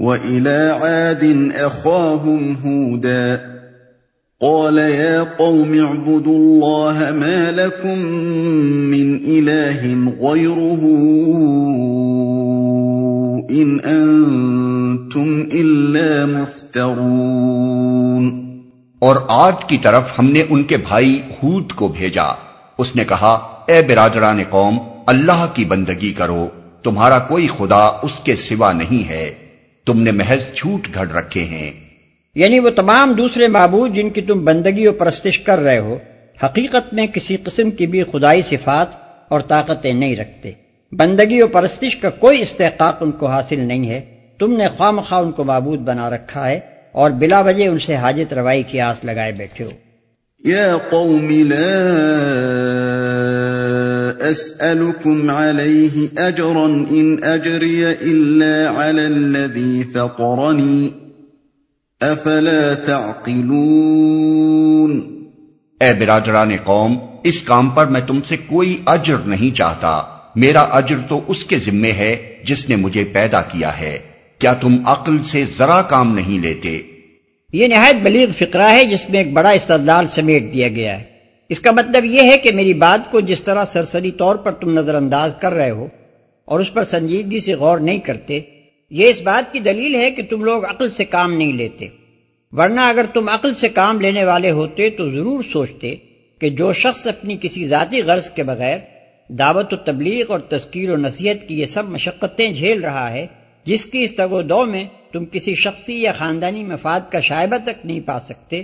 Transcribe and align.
وَإِلَىٰ 0.00 0.70
عَادٍ 0.70 1.26
أَخَاهُمْ 1.66 2.54
هُودًا 2.64 3.36
قَالَ 4.40 4.80
يَا 4.80 5.24
قَوْمِ 5.36 5.80
اعْبُدُوا 5.80 6.36
اللَّهَ 6.36 7.12
مَا 7.12 7.50
لَكُم 7.50 7.98
مِّنْ 8.90 9.24
إِلَٰهٍ 9.24 10.12
غَيْرُهُ 10.20 10.82
إِنْ 13.50 13.84
أَنتُمْ 13.84 15.52
إِلَّا 15.52 16.26
مُفْتَرُونَ 16.26 18.30
اور 18.98 19.16
آج 19.28 19.54
کی 19.66 19.78
طرف 19.78 20.18
ہم 20.18 20.30
نے 20.30 20.42
ان 20.48 20.62
کے 20.62 20.76
بھائی 20.76 21.20
ہود 21.42 21.72
کو 21.72 21.88
بھیجا۔ 21.88 22.26
اس 22.78 22.96
نے 22.96 23.04
کہا، 23.04 23.38
اے 23.68 23.82
برادران 23.88 24.40
قوم، 24.50 24.78
اللہ 25.06 25.46
کی 25.54 25.64
بندگی 25.64 26.12
کرو، 26.12 26.48
تمہارا 26.82 27.18
کوئی 27.18 27.48
خدا 27.58 27.90
اس 28.02 28.20
کے 28.24 28.36
سوا 28.36 28.72
نہیں 28.72 29.08
ہے۔ 29.08 29.47
تم 29.88 30.02
نے 30.02 30.10
محض 30.10 30.54
جھوٹ 30.54 30.88
گھڑ 30.94 31.08
رکھے 31.08 31.44
ہیں۔ 31.44 31.72
یعنی 32.34 32.58
وہ 32.58 32.70
تمام 32.70 33.12
دوسرے 33.12 33.46
معبود 33.46 33.94
جن 33.94 34.10
کی 34.10 34.20
تم 34.20 34.44
بندگی 34.44 34.86
و 34.86 34.92
پرستش 34.92 35.38
کر 35.38 35.58
رہے 35.58 35.78
ہو 35.78 35.98
حقیقت 36.44 36.94
میں 36.94 37.06
کسی 37.06 37.36
قسم 37.36 37.70
کی 37.70 37.86
بھی 37.86 38.02
خدائی 38.02 38.42
صفات 38.42 38.86
اور 39.28 39.40
طاقتیں 39.40 39.92
نہیں 39.92 40.16
رکھتے۔ 40.16 40.52
بندگی 40.92 41.42
و 41.42 41.46
پرستش 41.46 41.96
کا 41.96 42.10
کوئی 42.10 42.42
استحقاق 42.42 42.96
ان 43.00 43.10
کو 43.10 43.26
حاصل 43.26 43.60
نہیں 43.60 43.88
ہے۔ 43.88 44.00
تم 44.38 44.52
نے 44.52 44.68
خواہ 44.76 44.90
مخواہ 44.90 45.20
ان 45.20 45.32
کو 45.32 45.44
معبود 45.44 45.78
بنا 45.78 46.10
رکھا 46.10 46.48
ہے 46.48 46.60
اور 46.92 47.10
بلا 47.10 47.40
وجہ 47.40 47.68
ان 47.68 47.78
سے 47.78 47.94
حاجت 47.94 48.34
روائی 48.34 48.62
کی 48.62 48.80
آس 48.80 49.04
لگائے 49.04 49.32
بیٹھے 49.32 49.64
ہو۔ 49.64 49.70
یا 50.44 50.76
قوم 50.90 51.28
لا 51.30 51.88
اسألكم 54.20 55.30
عليه 55.30 56.04
اجرا 56.16 56.68
ان 56.90 57.16
اجري 57.22 57.84
الا 57.84 58.76
على 58.76 59.04
الذي 59.04 59.82
فطرني. 59.82 60.88
افلا 62.00 62.74
تعقلون؟ 62.86 65.00
اے 65.80 65.92
برادران 65.98 66.50
قوم 66.64 66.98
اس 67.24 67.42
کام 67.42 67.70
پر 67.70 67.86
میں 67.86 68.00
تم 68.06 68.20
سے 68.28 68.36
کوئی 68.46 68.76
اجر 68.86 69.16
نہیں 69.16 69.56
چاہتا۔ 69.56 70.02
میرا 70.36 70.60
اجر 70.60 70.96
تو 71.08 71.20
اس 71.26 71.44
کے 71.44 71.58
ذمے 71.58 71.92
ہے 71.92 72.36
جس 72.44 72.68
نے 72.68 72.76
مجھے 72.76 73.04
پیدا 73.04 73.42
کیا 73.42 73.80
ہے۔ 73.80 73.98
کیا 74.38 74.54
تم 74.54 74.76
عقل 74.84 75.22
سے 75.22 75.44
ذرا 75.58 75.82
کام 75.82 76.14
نہیں 76.14 76.38
لیتے؟ 76.38 76.82
یہ 77.52 77.66
نہایت 77.66 77.96
بلیغ 78.02 78.28
فقرہ 78.38 78.62
ہے 78.62 78.84
جس 78.84 79.10
میں 79.10 79.18
ایک 79.18 79.32
بڑا 79.32 79.50
استدلال 79.50 80.08
سمیٹ 80.08 80.52
دیا 80.52 80.68
گیا 80.68 80.98
ہے۔ 80.98 81.17
اس 81.50 81.60
کا 81.60 81.70
مطلب 81.70 82.04
یہ 82.04 82.22
ہے 82.22 82.38
کہ 82.38 82.52
میری 82.52 82.74
بات 82.74 83.10
کو 83.10 83.20
جس 83.20 83.42
طرح 83.42 83.64
سرسری 83.64 84.10
طور 84.10 84.36
پر 84.36 84.52
تم 84.52 84.70
نظر 84.70 84.94
انداز 84.94 85.34
کر 85.38 85.52
رہے 85.52 85.70
ہو 85.70 85.86
اور 86.44 86.60
اس 86.60 86.72
پر 86.72 86.84
سنجیدگی 86.84 87.40
سے 87.40 87.54
غور 87.54 87.78
نہیں 87.78 87.98
کرتے، 87.98 88.40
یہ 88.90 89.08
اس 89.08 89.20
بات 89.20 89.52
کی 89.52 89.58
دلیل 89.58 89.94
ہے 89.94 90.10
کہ 90.10 90.22
تم 90.30 90.44
لوگ 90.44 90.64
عقل 90.64 90.90
سے 90.90 91.04
کام 91.04 91.32
نہیں 91.32 91.52
لیتے۔ 91.52 91.88
ورنہ 92.52 92.80
اگر 92.80 93.06
تم 93.14 93.28
عقل 93.28 93.54
سے 93.54 93.68
کام 93.68 94.00
لینے 94.00 94.24
والے 94.24 94.50
ہوتے 94.50 94.90
تو 94.90 95.08
ضرور 95.10 95.42
سوچتے 95.42 95.94
کہ 96.40 96.50
جو 96.50 96.72
شخص 96.72 97.06
اپنی 97.06 97.36
کسی 97.40 97.64
ذاتی 97.64 98.02
غرض 98.02 98.30
کے 98.30 98.42
بغیر 98.42 98.78
دعوت 99.28 99.72
و 99.72 99.76
تبلیغ 99.76 100.24
اور 100.28 100.40
تذکیر 100.40 100.90
و 100.90 100.96
نصیحت 100.96 101.48
کی 101.48 101.60
یہ 101.60 101.66
سب 101.66 101.88
مشقتیں 101.88 102.52
جھیل 102.52 102.80
رہا 102.80 103.10
ہے، 103.12 103.26
جس 103.64 103.84
کی 103.84 104.02
اس 104.02 104.16
تگ 104.16 104.32
و 104.32 104.42
دو 104.42 104.64
میں 104.66 104.84
تم 105.12 105.24
کسی 105.24 105.54
شخصی 105.54 106.00
یا 106.02 106.12
خاندانی 106.12 106.64
مفاد 106.64 107.00
کا 107.10 107.20
شائبہ 107.20 107.56
تک 107.64 107.86
نہیں 107.86 108.00
پا 108.00 108.20
سکتے 108.20 108.62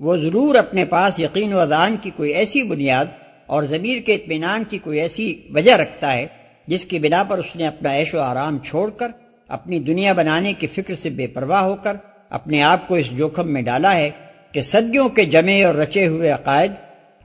وہ 0.00 0.16
ضرور 0.16 0.54
اپنے 0.54 0.84
پاس 0.84 1.20
یقین 1.20 1.52
و 1.52 1.58
اذان 1.58 1.96
کی 2.02 2.10
کوئی 2.16 2.32
ایسی 2.32 2.62
بنیاد 2.62 3.04
اور 3.46 3.62
ضمیر 3.62 4.00
کے 4.00 4.14
اطمینان 4.14 4.64
کی 4.64 4.78
کوئی 4.78 5.00
ایسی 5.00 5.40
وجہ 5.50 5.72
رکھتا 5.72 6.12
ہے 6.12 6.26
جس 6.66 6.84
کی 6.84 6.98
بنا 6.98 7.22
پر 7.22 7.38
اس 7.38 7.56
نے 7.56 7.66
اپنا 7.66 7.96
عیش 7.96 8.14
و 8.14 8.20
آرام 8.20 8.58
چھوڑ 8.58 8.90
کر 8.90 9.08
اپنی 9.48 9.78
دنیا 9.78 10.12
بنانے 10.12 10.52
کی 10.52 10.66
فکر 10.66 10.94
سے 10.94 11.10
بے 11.10 11.26
پرواہ 11.26 11.62
ہو 11.62 11.76
کر 11.82 11.96
اپنے 12.30 12.62
آپ 12.62 12.88
کو 12.88 12.94
اس 12.94 13.06
جوخم 13.10 13.52
میں 13.52 13.62
ڈالا 13.62 13.96
ہے 13.96 14.10
کہ 14.52 14.60
صدیوں 14.60 15.08
کے 15.08 15.24
جمے 15.24 15.64
اور 15.64 15.74
رچے 15.74 16.06
ہوئے 16.06 16.30
عقائد 16.30 16.72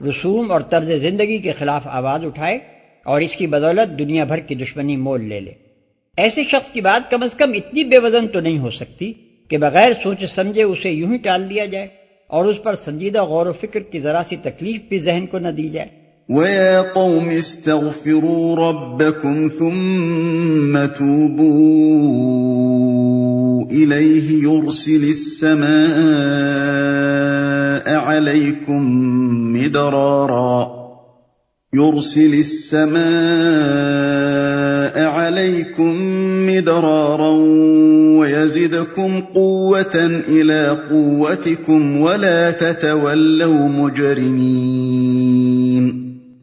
رسوم 0.08 0.52
اور 0.52 0.60
طرز 0.60 0.90
زندگی 1.02 1.38
کے 1.38 1.52
خلاف 1.52 1.82
آواز 1.84 2.24
اٹھائے 2.24 2.58
اور 3.04 3.20
اس 3.20 3.36
کی 3.36 3.46
بدولت 3.46 3.98
دنیا 3.98 4.24
بھر 4.24 4.38
کی 4.38 4.54
دشمنی 4.54 4.96
مول 4.96 5.28
لے 5.28 5.40
لے۔ 5.40 5.50
ایسے 6.16 6.44
شخص 6.44 6.70
کی 6.70 6.80
بات 6.80 7.10
کم 7.10 7.22
از 7.22 7.34
کم 7.34 7.52
اتنی 7.52 7.84
بے 7.84 7.98
وزن 7.98 8.28
تو 8.28 8.40
نہیں 8.40 8.58
ہو 8.58 8.70
سکتی 8.70 9.12
کہ 9.48 9.58
بغیر 9.58 9.92
سوچ 10.02 10.24
سمجھے 10.34 10.62
اسے 10.62 10.90
یوں 10.90 11.12
ہی 11.12 11.16
ٹال 11.16 11.50
دیا 11.50 11.64
جائے۔ 11.64 12.01
اور 12.32 12.44
اس 12.44 12.62
پر 12.62 12.74
سنجیدہ 12.74 13.22
غور 13.22 13.46
و 13.46 13.52
فکر 13.52 13.80
کی 13.80 14.00
ذرا 14.00 14.22
سی 14.28 14.36
تکلیف 14.36 14.80
بھی 14.88 14.98
ذہن 14.98 15.26
کو 15.26 15.38
نہ 15.38 15.48
دی 15.48 15.68
جائے۔ 15.68 15.88
وَيَا 16.28 16.82
قَوْمِ 16.82 17.36
اسْتَغْفِرُوا 17.36 18.72
رَبَّكُمْ 18.72 19.48
ثُمَّ 19.58 20.78
تُوبُوا 20.98 23.64
إِلَيْهِ 23.70 24.42
يُرْسِلِ 24.42 25.08
السَّمَاءَ 25.08 27.94
عَلَيْكُمْ 27.94 28.80
مِدْرَارًا 29.58 30.82
يُرْسِلِ 31.76 32.38
السَّمَاءَ 32.38 35.04
عَلَيْكُمْ 35.04 35.94
مِدْرَارًا 36.50 37.32
وَيَزِدْكُمْ 38.42 39.34
قُوَّةً 39.34 40.22
إِلَىٰ 40.22 40.74
قُوَّتِكُمْ 40.88 42.00
وَلَا 42.00 42.50
تَتَوَلَّوْا 42.50 43.66
مُجْرِمِينَ. 43.66 44.52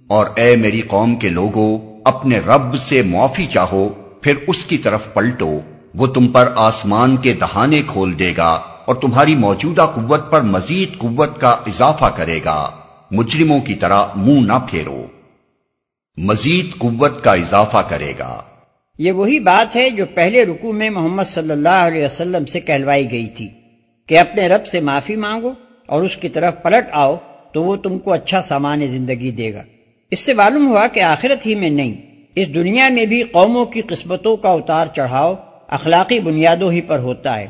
اور 0.07 0.25
اے 0.35 0.55
میری 0.55 0.81
قوم 0.81 1.15
کے 1.15 1.29
لوگو، 1.29 1.79
اپنے 2.05 2.39
رب 2.39 2.77
سے 2.77 3.01
معافی 3.01 3.47
چاہو، 3.53 3.89
پھر 4.21 4.33
اس 4.47 4.65
کی 4.65 4.77
طرف 4.77 5.13
پلٹو، 5.13 5.59
وہ 5.95 6.07
تم 6.07 6.27
پر 6.27 6.49
آسمان 6.55 7.17
کے 7.17 7.33
دہانے 7.33 7.81
کھول 7.87 8.19
دے 8.19 8.33
گا 8.37 8.59
اور 8.85 8.95
تمہاری 8.95 9.35
موجودہ 9.35 9.87
قوت 9.95 10.31
پر 10.31 10.41
مزید 10.41 10.97
قوت 10.97 11.41
کا 11.41 11.49
اضافہ 11.49 12.11
کرے 12.15 12.39
گا۔ 12.45 12.69
مجرموں 13.11 13.59
کی 13.59 13.75
طرح 13.75 14.03
منہ 14.15 14.39
نہ 14.39 14.59
پھیرو۔ 14.69 15.05
مزید 16.17 16.77
قوت 16.77 17.23
کا 17.23 17.33
اضافہ 17.33 17.77
کرے 17.89 18.13
گا۔ 18.19 18.41
یہ 18.99 19.11
وہی 19.11 19.39
بات 19.39 19.75
ہے 19.75 19.89
جو 19.89 20.05
پہلے 20.13 20.45
رکوع 20.45 20.73
میں 20.73 20.89
محمد 20.89 21.23
صلی 21.23 21.51
اللہ 21.51 21.69
علیہ 21.69 22.05
وسلم 22.05 22.45
سے 22.45 22.59
کہلوائی 22.59 23.11
گئی 23.11 23.27
تھی 23.27 23.47
کہ 24.07 24.19
اپنے 24.19 24.47
رب 24.47 24.67
سے 24.67 24.79
معافی 24.79 25.15
مانگو 25.15 25.53
اور 25.85 26.03
اس 26.03 26.17
کی 26.17 26.29
طرف 26.29 26.53
پلٹ 26.63 26.87
آؤ 26.91 27.15
تو 27.53 27.63
وہ 27.63 27.75
تم 27.75 27.99
کو 27.99 28.13
اچھا 28.13 28.41
سامان 28.41 28.81
زندگی 28.81 29.31
دے 29.31 29.53
گا۔ 29.53 29.63
اس 30.11 30.19
سے 30.19 30.33
معلوم 30.33 30.67
ہوا 30.67 30.87
کہ 30.87 30.99
آخرت 30.99 31.45
ہی 31.45 31.55
میں 31.55 31.69
نہیں، 31.69 31.95
اس 32.35 32.53
دنیا 32.53 32.89
میں 32.89 33.05
بھی 33.05 33.23
قوموں 33.23 33.65
کی 33.65 33.81
قسمتوں 33.81 34.37
کا 34.37 34.49
اتار 34.49 34.85
چڑھاؤ 34.95 35.35
اخلاقی 35.67 36.19
بنیادوں 36.19 36.71
ہی 36.71 36.81
پر 36.81 36.99
ہوتا 36.99 37.39
ہے۔ 37.39 37.47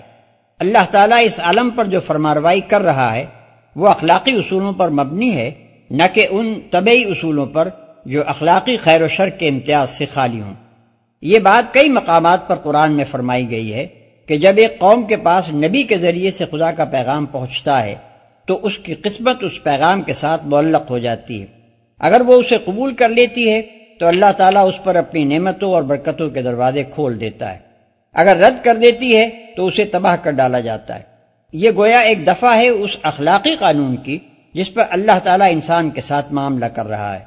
اللہ 0.59 0.85
تعالیٰ 0.91 1.17
اس 1.23 1.39
عالم 1.39 1.69
پر 1.69 1.85
جو 1.85 1.99
فرماروائی 1.99 2.61
کر 2.61 2.81
رہا 2.81 3.15
ہے، 3.15 3.25
وہ 3.75 3.87
اخلاقی 3.87 4.31
اصولوں 4.31 4.73
پر 4.73 4.89
مبنی 4.89 5.35
ہے، 5.35 5.51
نہ 5.91 6.03
کہ 6.13 6.27
ان 6.29 6.53
طبعی 6.71 7.03
اصولوں 7.03 7.45
پر 7.45 7.69
جو 8.05 8.27
اخلاقی 8.27 8.77
خیر 8.77 9.01
و 9.01 9.07
شر 9.07 9.29
کے 9.29 9.47
امتیاز 9.47 9.89
سے 9.89 10.05
خالی 10.13 10.41
ہوں۔ 10.41 10.68
یہ 11.21 11.39
بات 11.39 11.73
کئی 11.73 11.89
مقامات 11.89 12.47
پر 12.47 12.55
قرآن 12.55 12.91
میں 12.91 13.05
فرمائی 13.11 13.49
گئی 13.49 13.73
ہے 13.73 13.87
کہ 14.25 14.37
جب 14.37 14.53
ایک 14.57 14.79
قوم 14.79 15.03
کے 15.03 15.17
پاس 15.17 15.53
نبی 15.53 15.83
کے 15.83 15.97
ذریعے 15.97 16.31
سے 16.31 16.45
خدا 16.51 16.71
کا 16.71 16.85
پیغام 16.85 17.25
پہنچتا 17.25 17.83
ہے، 17.83 17.95
تو 18.45 18.59
اس 18.61 18.77
کی 18.77 18.93
قسمت 18.93 19.43
اس 19.43 19.63
پیغام 19.63 20.01
کے 20.01 20.13
ساتھ 20.13 20.45
معلق 20.45 20.89
ہو 20.89 20.97
جاتی 20.97 21.41
ہے۔ 21.41 21.45
اگر 21.99 22.21
وہ 22.21 22.33
اسے 22.33 22.57
قبول 22.65 22.93
کر 22.93 23.09
لیتی 23.09 23.51
ہے، 23.51 23.61
تو 23.99 24.07
اللہ 24.07 24.31
تعالیٰ 24.37 24.67
اس 24.67 24.83
پر 24.83 24.95
اپنی 24.95 25.23
نعمتوں 25.23 25.73
اور 25.73 25.83
برکتوں 25.83 26.29
کے 26.29 26.41
دروازے 26.41 26.83
کھول 26.83 27.19
دیتا 27.19 27.53
ہے۔ 27.53 27.59
اگر 28.13 28.37
رد 28.37 28.63
کر 28.63 28.75
دیتی 28.75 29.17
ہے، 29.17 29.29
تو 29.55 29.67
اسے 29.67 29.85
تباہ 29.85 30.15
کر 30.15 30.31
ڈالا 30.31 30.59
جاتا 30.59 30.95
ہے۔ 30.95 31.03
یہ 31.53 31.71
گویا 31.75 31.99
ایک 31.99 32.27
دفعہ 32.27 32.57
ہے 32.57 32.69
اس 32.69 32.97
اخلاقی 33.01 33.55
قانون 33.55 33.95
کی، 33.97 34.17
جس 34.53 34.73
پر 34.73 34.83
اللہ 34.89 35.19
تعالیٰ 35.23 35.47
انسان 35.51 35.89
کے 35.89 36.01
ساتھ 36.01 36.33
معاملہ 36.33 36.65
کر 36.65 36.85
رہا 36.85 37.19
ہے۔ 37.19 37.23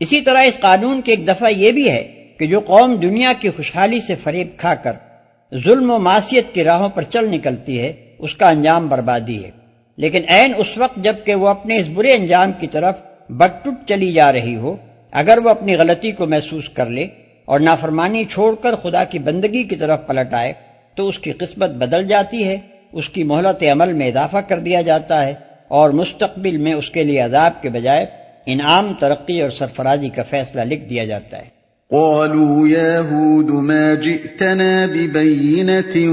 اسی 0.00 0.20
طرح 0.20 0.42
اس 0.42 0.58
قانون 0.60 1.00
کی 1.02 1.12
ایک 1.12 1.28
دفعہ 1.28 1.50
یہ 1.50 1.72
بھی 1.72 1.90
ہے 1.90 2.25
کہ 2.38 2.46
جو 2.46 2.60
قوم 2.60 2.94
دنیا 2.94 3.32
کی 3.40 3.50
خوشحالی 3.50 4.00
سے 4.00 4.14
فریب 4.14 4.48
کھا 4.56 4.74
کر 4.74 4.92
ظلم 5.54 5.90
و 5.90 5.98
معاشیت 5.98 6.54
کی 6.54 6.64
راہوں 6.64 6.88
پر 6.88 7.02
چل 7.02 7.28
نکلتی 7.28 7.80
ہے، 7.80 7.92
اس 8.18 8.34
کا 8.34 8.48
انجام 8.48 8.88
بربادی 8.88 9.44
ہے۔ 9.44 9.50
لیکن 9.96 10.22
عین 10.28 10.52
اس 10.56 10.78
وقت 10.78 10.96
جبکہ 10.96 11.34
وہ 11.34 11.48
اپنے 11.48 11.76
اس 11.76 11.88
برے 11.88 12.14
انجام 12.14 12.52
کی 12.60 12.66
طرف 12.66 12.94
بٹٹ 13.28 13.68
چلی 13.88 14.12
جا 14.12 14.32
رہی 14.32 14.56
ہو، 14.56 14.76
اگر 15.10 15.38
وہ 15.44 15.50
اپنی 15.50 15.76
غلطی 15.76 16.12
کو 16.12 16.26
محسوس 16.26 16.68
کر 16.68 16.86
لے 16.86 17.06
اور 17.44 17.60
نافرمانی 17.60 18.24
چھوڑ 18.24 18.54
کر 18.54 18.74
خدا 18.74 19.04
کی 19.04 19.18
بندگی 19.18 19.62
کی 19.62 19.76
طرف 19.76 19.98
پلٹ 20.06 20.34
آئے، 20.34 20.52
تو 20.94 21.08
اس 21.08 21.18
کی 21.18 21.32
قسمت 21.32 21.70
بدل 21.70 22.06
جاتی 22.06 22.44
ہے، 22.44 22.58
اس 22.92 23.08
کی 23.08 23.22
مہلت 23.22 23.62
عمل 23.72 23.92
میں 23.92 24.08
اضافہ 24.08 24.36
کر 24.36 24.58
دیا 24.58 24.80
جاتا 24.80 25.26
ہے 25.26 25.34
اور 25.68 25.90
مستقبل 25.90 26.56
میں 26.56 26.72
اس 26.72 26.90
کے 26.90 27.04
لیے 27.04 27.20
عذاب 27.20 27.62
کے 27.62 27.68
بجائے 27.68 28.06
انعام 28.46 28.92
ترقی 28.98 29.40
اور 29.42 29.50
سرفرازی 29.50 30.08
کا 30.08 30.22
فیصلہ 30.22 30.60
لکھ 30.60 30.84
دیا 30.84 31.04
جاتا 31.04 31.38
ہے۔ 31.38 31.56
قالوا 31.90 32.68
يا 32.68 33.00
هود 33.00 33.50
ما 33.50 33.94
جئتنا 33.94 34.86
ببينة 34.86 36.10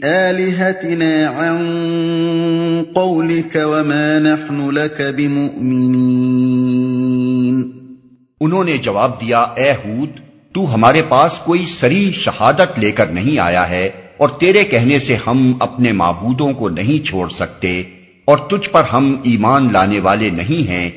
آلهتنا 0.03 1.27
عن 1.27 1.57
قولك 2.95 3.55
وما 3.55 4.19
نحن 4.19 4.71
لك 4.71 5.01
بمؤمنين. 5.17 7.61
انہوں 8.41 8.63
نے 8.63 8.77
جواب 8.77 9.21
دیا، 9.21 9.39
اے 9.39 9.71
ہود، 9.71 10.09
تو 10.53 10.73
ہمارے 10.73 11.01
پاس 11.09 11.39
کوئی 11.39 11.65
سری 11.65 12.11
شہادت 12.13 12.79
لے 12.79 12.91
کر 12.91 13.05
نہیں 13.05 13.39
آیا 13.39 13.69
ہے 13.69 13.89
اور 14.17 14.29
تیرے 14.29 14.63
کہنے 14.63 14.99
سے 14.99 15.17
ہم 15.27 15.53
اپنے 15.59 15.91
معبودوں 15.91 16.53
کو 16.53 16.69
نہیں 16.69 17.05
چھوڑ 17.05 17.29
سکتے۔ 17.29 17.83
اور 18.31 18.49
تجھ 18.49 18.69
پر 18.69 18.83
ہم 18.83 19.21
ایمان 19.23 19.73
لانے 19.73 19.99
والے 19.99 20.29
نہیں 20.29 20.69
ہیں 20.69 20.89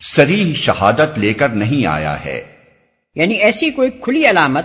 سری 0.00 0.52
شہادت 0.56 1.18
لے 1.18 1.32
کر 1.32 1.48
نہیں 1.48 1.86
آیا 1.86 2.24
ہے۔ 2.24 2.42
یعنی 3.14 3.34
ایسی 3.34 3.70
کوئی 3.70 3.90
کھلی 4.00 4.30
علامت 4.30 4.64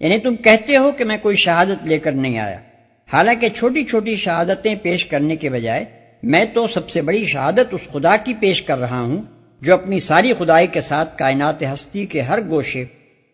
یعنی 0.00 0.18
تم 0.18 0.36
کہتے 0.36 0.76
ہو 0.76 0.92
کہ 0.92 1.04
میں 1.04 1.18
کوئی 1.22 1.36
شہادت 1.36 1.84
لے 1.84 1.98
کر 1.98 2.12
نہیں 2.12 2.38
آیا۔ 2.38 2.58
حالانکہ 3.12 3.48
چھوٹی 3.48 3.84
چھوٹی 3.84 4.16
شہادتیں 4.16 4.74
پیش 4.82 5.06
کرنے 5.06 5.36
کے 5.36 5.50
بجائے 5.50 5.84
میں 6.22 6.44
تو 6.44 6.66
سب 6.66 6.90
سے 6.90 7.02
بڑی 7.02 7.26
شہادت 7.26 7.74
اس 7.74 7.80
خدا 7.92 8.16
کی 8.16 8.34
پیش 8.40 8.62
کر 8.62 8.78
رہا 8.78 9.00
ہوں 9.00 9.22
جو 9.60 9.74
اپنی 9.74 10.00
ساری 10.00 10.32
خدائی 10.38 10.66
کے 10.66 10.80
ساتھ 10.80 11.18
کائنات 11.18 11.62
ہستی 11.62 12.06
کے 12.06 12.20
ہر 12.20 12.38
گوشے 12.48 12.84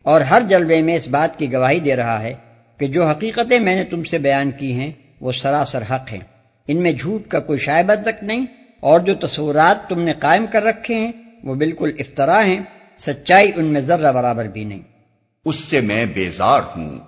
اور 0.02 0.20
ہر 0.20 0.43
جلوے 0.49 0.82
میں 0.82 0.96
اس 0.96 1.08
بات 1.08 1.38
کی 1.38 1.52
گواہی 1.52 1.81
دے 1.81 1.96
رہا 1.96 2.22
ہے 2.22 2.34
کہ 2.78 2.87
جو 2.87 3.08
حقیقتیں 3.08 3.60
میں 3.60 3.76
نے 3.76 3.84
تم 3.84 4.04
سے 4.04 4.19
بیان 4.19 4.50
کی 4.50 4.72
ہیں 4.72 4.93
وہ 5.20 5.32
سراسر 5.32 5.82
حق 5.82 6.12
ہیں۔ 6.12 6.20
ان 6.69 6.82
میں 6.82 6.93
جھوٹ 6.93 7.28
کا 7.28 7.40
کوئی 7.40 7.58
شائبہ 7.58 7.94
تک 8.02 8.25
نہیں 8.25 8.46
اور 8.81 9.00
جو 9.00 9.14
تصورات 9.14 9.88
تم 9.88 10.00
نے 10.00 10.12
قائم 10.19 10.44
کر 10.52 10.62
رکھے 10.62 10.94
ہیں 10.94 11.12
وہ 11.44 11.54
بالکل 11.54 11.90
افطرا 11.99 12.44
ہیں 12.44 12.60
سچائی 12.99 13.50
ان 13.56 13.64
میں 13.64 13.81
ذرہ 13.81 14.12
برابر 14.12 14.44
بھی 14.44 14.64
نہیں۔ 14.64 14.81
اس 15.44 15.56
سے 15.56 15.81
میں 15.81 16.06
بیزار 16.06 16.60
ہوں۔ 16.76 16.99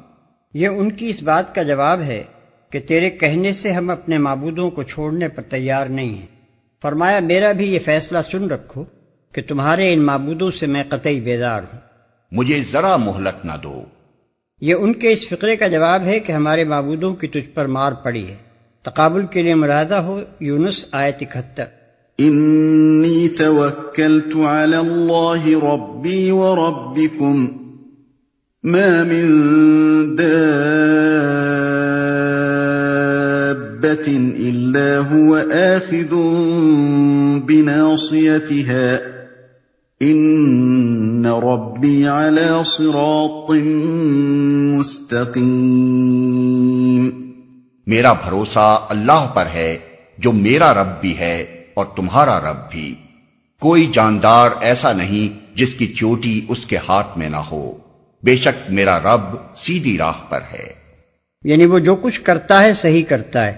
یہ 0.55 0.69
ان 0.69 0.93
کی 0.93 1.09
اس 1.09 1.23
بات 1.23 1.55
کا 1.55 1.63
جواب 1.63 2.03
ہے 2.03 2.23
کہ 2.71 2.81
تیرے 2.81 3.11
کہنے 3.11 3.53
سے 3.53 3.73
ہم 3.73 3.91
اپنے 3.91 4.19
معبودوں 4.19 4.71
کو 4.71 4.83
چھوڑنے 4.83 5.29
پر 5.29 5.43
تیار 5.43 5.87
نہیں 5.87 6.15
ہیں۔ 6.15 6.27
فرمایا 6.83 7.21
میرا 7.21 7.53
بھی 7.53 7.75
یہ 7.75 7.79
فیصلہ 7.85 8.19
سن 8.31 8.51
رکھو 8.51 8.85
کہ 9.33 9.43
تمہارے 9.49 9.93
ان 9.93 10.03
معبودوں 10.03 10.51
سے 10.51 10.67
میں 10.67 10.85
قطعی 10.89 11.21
بیزار 11.21 11.63
ہوں۔ 11.63 11.84
مجھے 12.35 12.63
ذرا 12.73 12.97
مہلت 12.97 13.45
نہ 13.45 13.53
دو۔ 13.63 13.83
یہ 14.61 14.75
ان 14.75 14.93
کے 14.93 15.13
اس 15.13 15.29
فقرے 15.29 15.57
کا 15.57 15.69
جواب 15.69 16.03
ہے 16.05 16.21
کہ 16.21 16.33
ہمارے 16.33 16.65
معبودوں 16.65 17.15
کی 17.15 17.29
تجھ 17.29 17.49
پر 17.55 17.67
مار 17.67 17.93
پڑی 17.93 18.29
ہے۔ 18.29 18.37
تقابل 18.83 19.27
کے 19.27 19.43
لیے 19.43 19.55
مرادہ 19.55 19.95
ہو 19.95 20.21
یونس 20.41 20.87
آیت 20.93 21.17
اکہتر۔ 21.21 21.65
انی 22.19 23.29
توکلت 23.29 24.37
علی 24.37 24.77
اللہ 24.77 25.65
ربی 25.65 26.31
وربکم 26.31 27.47
ما 28.65 29.03
من 29.03 30.19
دابة 30.19 30.51
إلا 34.37 34.99
هو 35.13 35.37
آخذ 35.37 36.15
بناصيتها 37.47 38.97
إن 39.07 39.14
ربي 41.85 42.07
على 42.07 42.47
صراط 42.67 43.51
مستقيم۔ 44.79 47.33
میرا 47.87 48.13
بھروسہ 48.13 48.87
اللہ 48.89 49.31
پر 49.35 49.45
ہے 49.55 49.79
جو 50.19 50.33
میرا 50.33 50.75
رب 50.75 51.01
بھی 51.01 51.19
ہے 51.19 51.65
اور 51.75 51.87
تمہارا 51.97 52.41
رب 52.41 52.71
بھی۔ 52.71 52.95
کوئی 53.61 53.91
جاندار 53.95 54.51
ایسا 54.61 54.93
نہیں 54.93 55.57
جس 55.57 55.75
کی 55.75 55.87
چوٹی 55.87 56.47
اس 56.49 56.67
کے 56.67 56.77
ہاتھ 56.89 57.19
میں 57.19 57.29
نہ 57.29 57.37
ہو۔ 57.37 57.77
بے 58.23 58.37
شک 58.37 58.71
میرا 58.71 58.99
رب 58.99 59.37
سیدھی 59.57 59.99
راہ 59.99 60.29
پر 60.29 60.41
ہے۔ 60.53 60.67
یعنی 61.45 61.65
وہ 61.65 61.79
جو 61.79 61.97
کچھ 61.97 62.21
کرتا 62.21 62.63
ہے 62.63 62.75
صحیح 62.75 63.03
کرتا 63.09 63.47
ہے۔ 63.47 63.55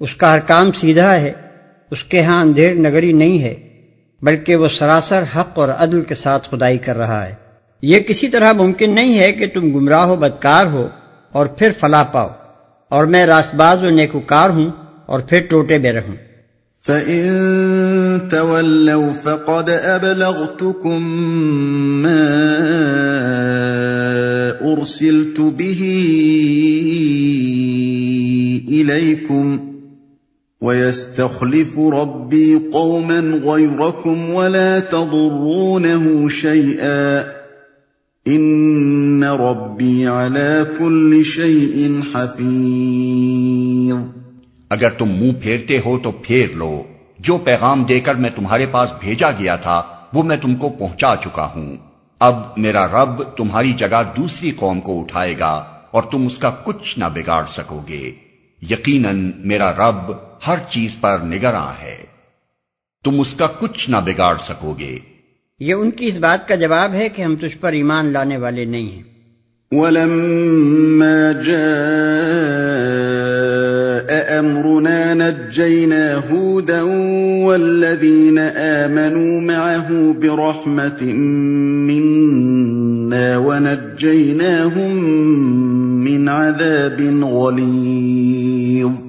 اس 0.00 0.14
کا 0.14 0.34
ہر 0.34 0.38
کام 0.38 0.72
سیدھا 0.72 1.20
ہے 1.20 1.32
اس 1.90 2.04
کے 2.04 2.22
ہاں 2.22 2.40
اندھیر 2.40 2.74
نگری 2.74 3.12
نہیں 3.12 3.42
ہے 3.42 3.54
بلکہ 4.22 4.56
وہ 4.56 4.68
سراسر 4.68 5.24
حق 5.36 5.50
اور 5.54 5.68
عدل 5.68 6.02
کے 6.02 6.14
ساتھ 6.14 6.48
خدائی 6.50 6.78
کر 6.78 6.96
رہا 6.96 7.26
ہے۔ 7.26 7.47
یہ 7.82 8.00
کسی 8.00 8.28
طرح 8.28 8.52
ممکن 8.52 8.94
نہیں 8.94 9.18
ہے 9.18 9.32
کہ 9.32 9.46
تم 9.46 9.72
گمراہ 9.72 10.06
ہو، 10.06 10.16
بدکار 10.16 10.66
ہو 10.66 10.88
اور 11.32 11.46
پھر 11.46 11.70
فلا 11.80 12.02
پاؤ۔ 12.02 12.28
اور 12.88 13.04
میں 13.04 13.26
راست 13.26 13.54
باز 13.54 13.82
و 13.82 13.90
نیکوکار 13.90 14.50
ہوں 14.50 14.70
اور 15.06 15.20
پھر 15.20 15.40
ٹوٹے 15.50 15.78
بے 15.78 15.92
رہوں۔ 15.92 16.14
فَإِن 16.86 17.28
تَوَلَّوْا 18.30 19.12
فَقَدْ 19.22 19.70
أَبْلَغْتُكُم 19.70 21.04
مَّا 22.02 22.58
أُرْسِلْتُ 24.60 25.42
بِهِ 25.42 25.86
إِلَيْكُمْ 28.68 29.58
وَيَسْتَخْلِفُ 30.60 31.90
رَبِّي 32.02 32.54
قَوْمًا 32.72 33.52
غَيْرَكُمْ 33.52 34.30
وَلَا 34.30 34.78
تَضُرُّونَهُ 34.90 36.28
شَيْئًا۔ 36.28 37.37
إِنَّ 38.28 39.26
رَبِّي 39.26 40.04
عَلَى 40.04 40.78
كُلِّ 40.78 41.22
شَيْءٍ 41.22 41.90
حَفِيظٌ۔ 42.14 44.06
اگر 44.68 44.90
تم 44.90 45.08
منہ 45.08 45.32
پھیرتے 45.42 45.78
ہو 45.84 45.98
تو 45.98 46.10
پھیر 46.10 46.46
لو۔ 46.54 46.82
جو 47.18 47.38
پیغام 47.38 47.84
دے 47.84 48.00
کر 48.00 48.14
میں 48.14 48.30
تمہارے 48.36 48.66
پاس 48.70 48.92
بھیجا 49.00 49.30
گیا 49.30 49.56
تھا، 49.56 49.82
وہ 50.12 50.22
میں 50.22 50.36
تم 50.36 50.54
کو 50.54 50.68
پہنچا 50.68 51.14
چکا 51.24 51.44
ہوں۔ 51.44 51.76
اب 52.18 52.34
میرا 52.56 52.86
رب 52.86 53.22
تمہاری 53.22 53.72
جگہ 53.72 54.02
دوسری 54.16 54.50
قوم 54.50 54.80
کو 54.80 55.00
اٹھائے 55.00 55.38
گا 55.38 55.64
اور 55.90 56.02
تم 56.02 56.26
اس 56.26 56.38
کا 56.38 56.50
کچھ 56.50 56.98
نہ 56.98 57.04
بگاڑ 57.14 57.44
سکو 57.44 57.82
گے۔ 57.88 58.12
یقیناً 58.70 59.32
میرا 59.38 59.72
رب 59.72 60.12
ہر 60.46 60.58
چیز 60.70 60.96
پر 61.00 61.18
نگراں 61.22 61.82
ہے۔ 61.82 61.96
تم 63.04 63.20
اس 63.20 63.34
کا 63.34 63.46
کچھ 63.46 63.90
نہ 63.90 63.96
بگاڑ 64.04 64.36
سکو 64.36 64.74
گے۔ 64.78 64.98
یہ 65.60 65.74
ان 65.74 65.90
کی 65.90 66.06
اس 66.06 66.16
بات 66.16 66.48
کا 66.48 66.54
جواب 66.54 66.94
ہے 66.94 67.08
کہ 67.08 67.22
ہم 67.22 67.36
تجھ 67.36 67.58
پر 67.58 67.72
ایمان 67.72 68.06
لانے 68.06 68.36
والے 68.36 68.64
نہیں 68.64 68.86
ہیں۔ 68.86 69.02
ولما 69.72 71.32
جاء 71.46 71.58
امرنا 74.38 75.14
نجينا 75.14 76.18
هودا 76.32 76.82
والذين 77.46 78.38
امنوا 78.56 79.40
معه 79.40 80.12
برحمه 80.20 81.04
منا 81.86 83.38
ونجيناهم 83.38 85.04
من 86.04 86.28
عذاب 86.28 87.24
غليظ۔ 87.32 89.02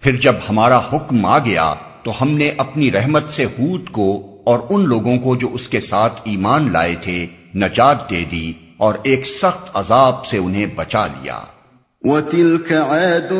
پھر 0.00 0.12
جب 0.12 0.34
ہمارا 0.48 0.78
حکم 0.78 1.26
آ 1.26 1.38
گیا 1.38 1.74
تو 2.02 2.12
ہم 2.22 2.30
نے 2.30 2.50
اپنی 2.56 2.92
رحمت 2.92 3.24
سے 3.30 3.44
ہود 3.44 3.88
کو 3.90 4.29
اور 4.44 4.58
ان 4.70 4.84
لوگوں 4.84 5.18
کو 5.18 5.36
جو 5.36 5.48
اس 5.52 5.68
کے 5.68 5.80
ساتھ 5.80 6.20
ایمان 6.24 6.72
لائے 6.72 6.94
تھے 7.02 7.26
نجات 7.54 8.10
دے 8.10 8.24
دی 8.30 8.52
اور 8.76 8.94
ایک 9.02 9.26
سخت 9.26 9.70
عذاب 9.74 10.26
سے 10.26 10.38
انہیں 10.38 10.66
بچا 10.76 11.06
لیا۔ 11.06 11.40
وَتِلْكَ 12.02 12.74
عَادٌ 12.74 13.36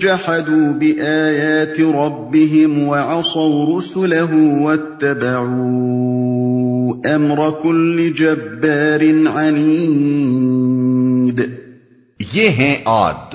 جَحَدُوا 0.00 0.78
بِآيَاتِ 0.78 1.80
رَبِّهِمْ 1.80 2.88
وَعَصَوْا 2.88 3.76
رُسُلَهُ 3.76 4.60
وَاتَّبَعُوا 4.60 7.16
أَمْرَ 7.16 7.62
كُلِّ 7.62 8.12
جَبَّارٍ 8.12 9.36
عَنِيدٍ۔ 9.36 11.44
یہ 12.32 12.48
ہیں 12.48 12.76
عاد۔ 12.84 13.34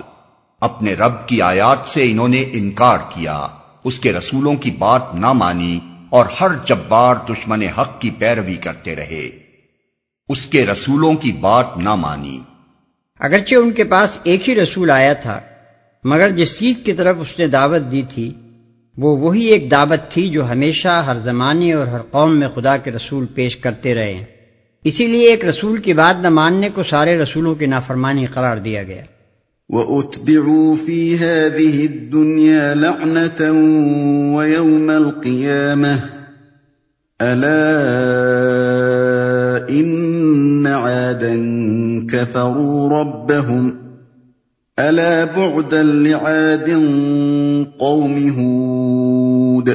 اپنے 0.61 0.93
رب 0.93 1.27
کی 1.27 1.41
آیات 1.41 1.87
سے 1.87 2.11
انہوں 2.11 2.27
نے 2.27 2.45
انکار 2.51 2.97
کیا۔ 3.09 3.47
اس 3.83 3.99
کے 3.99 4.13
رسولوں 4.13 4.55
کی 4.55 4.71
بات 4.71 5.15
نہ 5.15 5.33
مانی۔ 5.33 5.79
اور 6.09 6.25
ہر 6.41 6.47
جبار 6.65 7.15
دشمن 7.29 7.61
حق 7.61 8.01
کی 8.01 8.09
پیروی 8.09 8.55
کرتے 8.55 8.95
رہے۔ 8.95 9.29
اس 10.29 10.45
کے 10.45 10.65
رسولوں 10.65 11.13
کی 11.13 11.31
بات 11.31 11.77
نہ 11.77 11.95
مانی۔ 11.95 12.39
اگرچہ 13.19 13.55
ان 13.55 13.71
کے 13.71 13.83
پاس 13.83 14.19
ایک 14.23 14.49
ہی 14.49 14.55
رسول 14.55 14.89
آیا 14.89 15.13
تھا، 15.13 15.39
مگر 16.03 16.29
جس 16.29 16.59
چیز 16.59 16.79
کی 16.85 16.93
طرف 16.93 17.15
اس 17.19 17.39
نے 17.39 17.47
دعوت 17.47 17.91
دی 17.91 18.01
تھی، 18.13 18.33
وہ 18.97 19.17
وہی 19.17 19.45
ایک 19.45 19.71
دعوت 19.71 20.11
تھی 20.11 20.29
جو 20.29 20.51
ہمیشہ 20.51 21.03
ہر 21.07 21.17
زمانے 21.17 21.73
اور 21.73 21.87
ہر 21.87 22.01
قوم 22.01 22.39
میں 22.39 22.47
خدا 22.47 22.77
کے 22.77 22.91
رسول 22.91 23.25
پیش 23.25 23.57
کرتے 23.57 23.95
رہے۔ 23.95 24.23
اسی 24.83 25.07
لیے 25.07 25.31
ایک 25.31 25.45
رسول 25.45 25.81
کی 25.81 25.93
بات 25.93 26.21
نہ 26.21 26.29
ماننے 26.29 26.69
کو 26.69 26.83
سارے 26.83 27.17
رسولوں 27.17 27.55
کی 27.55 27.65
نافرمانی 27.65 28.25
قرار 28.25 28.57
دیا 28.57 28.83
گیا۔ 28.83 29.03
وَأُتْبِعُوا 29.69 30.75
فِي 30.75 31.17
هَذِهِ 31.17 31.85
الدُّنْيَا 31.85 32.75
لَعْنَةً 32.75 33.51
وَيَوْمَ 34.35 34.89
الْقِيَامَةِ 34.89 35.97
أَلَا 37.21 37.59
إِنَّ 39.69 40.67
عَادًا 40.67 41.35
كَفَرُوا 42.11 43.01
رَبَّهُمْ 43.01 43.71
أَلَا 44.77 45.25
بُعْدًا 45.35 45.81
لِعَادٍ 45.81 46.69
قَوْمِ 47.77 48.29
هُودٍ 48.37 49.69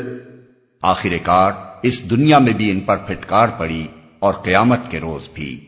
آخر 0.83 1.11
کار، 1.23 1.53
اس 1.83 2.11
دنیا 2.11 2.39
میں 2.39 2.53
بھی 2.53 2.71
ان 2.71 2.81
پر 2.81 2.97
پھٹکار 2.97 3.49
پڑی 3.59 3.87
اور 4.19 4.35
قیامت 4.35 4.81
کے 4.91 5.01
روز 5.01 5.29
بھی۔ 5.35 5.61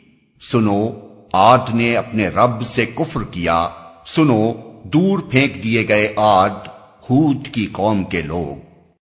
سنو، 0.50 0.90
آد 1.32 1.74
نے 1.74 1.96
اپنے 1.96 2.28
رب 2.28 2.62
سے 2.66 2.86
کفر 2.86 3.20
کیا 3.30 3.68
سنو 4.06 4.52
دور 4.84 5.18
پھینک 5.18 5.64
دیے 5.64 5.88
گئے 5.88 6.12
آد 6.16 6.68
ہود 7.10 7.48
کی 7.52 7.66
قوم 7.66 8.04
کے 8.04 8.22
لوگ۔ 8.22 8.63